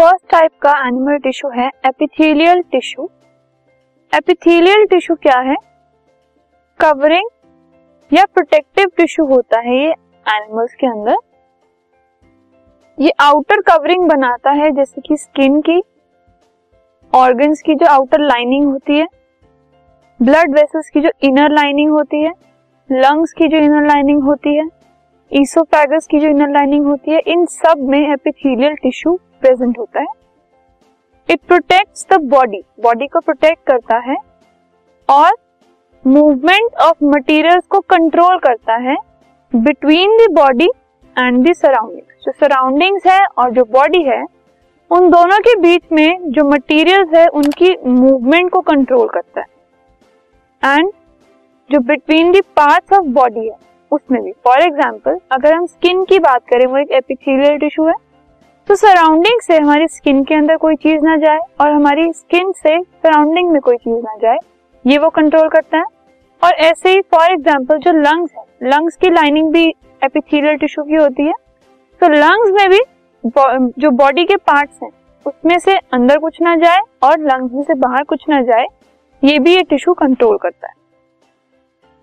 [0.00, 3.08] First type का animal tissue है epithelial tissue
[4.12, 5.56] epithelial tissue क्या है?
[6.80, 7.28] कवरिंग
[8.12, 9.90] या प्रोटेक्टिव टिश्यू होता है ये
[10.26, 11.16] एनिमल्स के अंदर.
[12.98, 15.80] ये आउटर कवरिंग बनाता है जैसे कि स्किन की
[17.12, 19.06] ऑर्गन्स की जो आउटर लाइनिंग होती है
[20.22, 22.32] ब्लड वेसल्स की जो इनर लाइनिंग होती है
[22.90, 24.68] लंग्स की जो इनर लाइनिंग होती है
[25.32, 30.06] ईसोफेगस की जो इनर लाइनिंग होती है, इन सब में एपिथेलियल टिश्यू प्रेजेंट होता है।
[31.28, 34.16] It protects the body body को प्रोटेक्ट करता है
[35.08, 35.36] और
[36.04, 38.96] मूवमेंट ऑफ़ मटेरियल्स को कंट्रोल करता है
[39.52, 40.68] between the body
[41.16, 44.24] and the surroundings जो सराउंडिंग्स है और जो बॉडी है,
[44.90, 50.90] उन दोनों के बीच में जो मटेरियल्स है, उनकी मूवमेंट को कंट्रोल करता है। एंड
[51.70, 53.56] जो between the parts of body है,
[53.92, 57.94] उसमें भी। फॉर एग्ज़ाम्पल अगर हम स्किन की बात करें, वो एक एपिथेलियल टिश्यू है।
[58.70, 62.76] तो सराउंडिंग से हमारी स्किन के अंदर कोई चीज़ ना जाए और हमारी स्किन से
[62.82, 64.36] सराउंडिंग में कोई चीज़ ना जाए,
[64.84, 65.84] ये वो कंट्रोल करता है।
[66.42, 69.66] और ऐसे ही फॉर एग्ज़ाम्पल जो लंग्स है लंग्स की लाइनिंग भी
[70.02, 71.32] एपिथेलियल टिश्यू की होती है।
[72.00, 72.80] तो लंग्स में भी
[73.78, 74.90] जो बॉडी के पार्ट्स हैं,
[75.26, 78.66] उसमें से अंदर कुछ ना जाए और लंग्स में से बाहर कुछ ना जाए,
[79.22, 80.74] ये भी ये टिश्यू कंट्रोल करता है।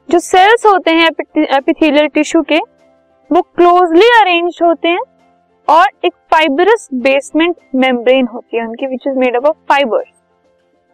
[0.09, 1.09] जो सेल्स होते हैं
[1.49, 2.57] एपिथेलियल टिश्यू के,
[3.31, 4.99] वो क्लोजली अरेंज होते हैं
[5.67, 10.07] और एक फाइबरस बेसमेंट मेम्ब्रेन होती है उनकी which is made up of fibres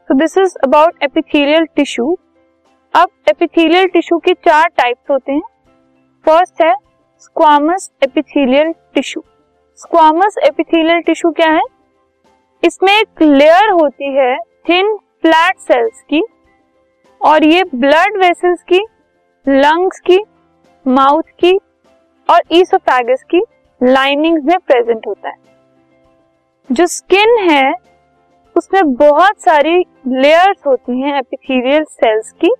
[0.09, 2.17] so this is about epithelial tissue
[2.93, 5.41] अब एपिथेलियल टिश्यू के चार टाइप्स होते हैं।
[6.25, 6.73] फ़र्स्ट है
[7.19, 9.23] squamous epithelial tissue
[9.79, 11.61] squamous epithelial tissue क्या है?
[12.63, 14.35] इसमें एक लेयर होती है
[14.69, 16.21] थिन फ्लैट सेल्स की,
[17.21, 18.79] और ये ब्लड वेसल्स की
[19.45, 20.19] लंग्स की
[20.85, 21.55] माउथ की,
[22.29, 23.41] और ईसोफेगस की।
[23.83, 25.35] लाइनिंग्स में प्रेजेंट होता है।
[26.69, 27.73] जो स्किन है,
[28.55, 29.77] उसमें बहुत सारी
[30.07, 32.53] लेयर्स होती हैं एपिथेलियल सेल्स की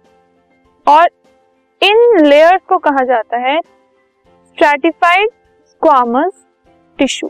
[0.87, 1.09] और
[1.81, 5.29] इन लेयर्स को कहा जाता है स्ट्रेटिफाइड
[5.65, 6.45] स्क्वामस
[6.99, 7.29] टिश्यू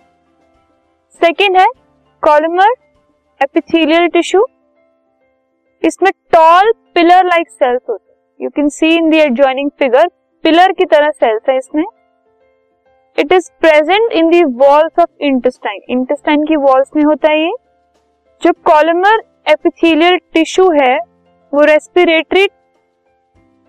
[1.21, 1.67] सेकेंड है
[2.23, 2.73] कॉलमर
[3.41, 4.45] एपिथेलियल टिश्यू
[5.83, 10.07] इसमें टॉल पिलर लाइक सेल्स होते हैं। You can see in the adjoining figure
[10.43, 11.83] pillar की तरह सेल्स है इसमें।
[13.17, 17.51] It is present in the walls of intestine intestine की वॉल्स में होता है ये।
[18.41, 20.97] जो कॉलमर एपिथेलियल टिश्यू है,
[21.53, 22.43] वो respiratory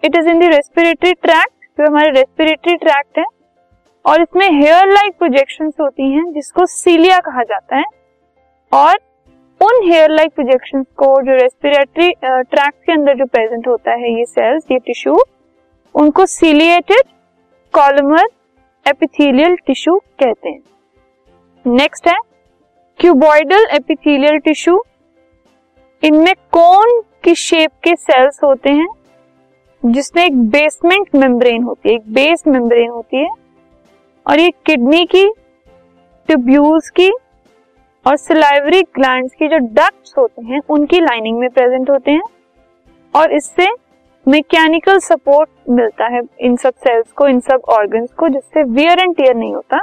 [0.03, 3.25] it is in the respiratory tract जो हमारे रेस्पिरेटरी ट्रैक्ट है,
[4.05, 7.85] और इसमें हेयर लाइक प्रोजेक्शन होती हैं, जिसको सीलिया कहा जाता है,
[8.73, 8.99] और
[9.61, 14.25] उन हेयर लाइक प्रोजेक्शन को जो रेस्पिरेटरी ट्रैक्ट के अंदर जो प्रेजेंट होता है ये
[14.25, 15.17] सेल्स ये टिश्यू
[15.95, 17.03] उनको सीलिएटेड
[17.75, 18.27] कॉलमर
[18.89, 20.61] एपिथेलियल टिश्यू कहते हैं।
[21.67, 22.19] नेक्स्ट है,
[22.99, 24.85] क्यूबॉइडल एपिथेलियल टिश्यू।
[26.03, 28.87] इनमें कौन की शेप के सेल्स होते हैं?
[29.85, 33.29] जिसमें एक बेसमेंट मेम्ब्रेन होती है, एक बेस मेम्ब्रेन होती है।
[34.27, 35.33] और ये किडनी की
[36.27, 37.11] ट्यूब्यूल्स की
[38.07, 42.23] और सिलाइवरी ग्लैंड्स की जो डक्ट्स होते हैं, उनकी लाइनिंग में प्रेजेंट होते हैं।
[43.17, 43.67] और इससे
[44.27, 49.15] मैकेनिकल सपोर्ट मिलता है इन सब सेल्स को, इन सब ऑर्गन्स को, जिससे वियर एंड
[49.17, 49.79] टीयर नहीं होता।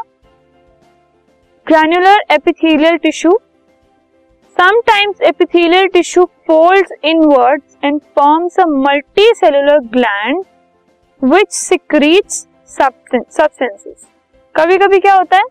[1.68, 3.31] Granular epithelial tissue
[4.57, 10.44] sometimes epithelial tissue folds inwards and forms a multicellular gland
[11.22, 14.07] which secretes substances
[14.56, 15.44] कभी कभी क्या होता है?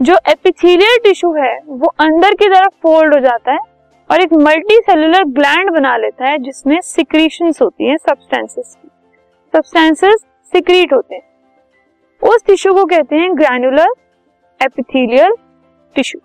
[0.00, 3.58] जो एपिथेलियल टिश्यू है, वो अंदर की तरफ़ फोल्ड हो जाता है
[4.10, 8.88] और एक मल्टी सेलुलर ग्लैंड बना लेता है, जिसमें सिक्रीशन होती है सब्सटेंसेस की।
[9.54, 11.22] सब्सटेंसेस सिक्रीट होते हैं।
[12.22, 13.92] उस टिश्यू को कहते हैं granular
[14.60, 15.34] epithelial
[15.96, 16.20] tissue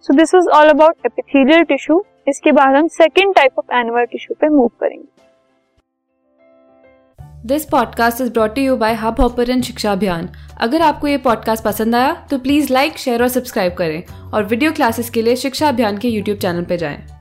[0.00, 4.36] so this is all about epithelial tissue इसके बाद हम second type of animal tissue
[4.40, 5.04] पे मूव करेंगे।
[7.46, 10.28] This podcast is brought you by hub hopper शिक्षा अभियान
[10.60, 14.72] अगर आपको ये पॉडकास्ट पसंद आया तो प्लीज़ लाइक शेयर और सब्सक्राइब करें। और वीडियो
[14.72, 17.15] क्लासेस के लिए शिक्षा अभियान के यूट्यूब चैनल पर जाएँ।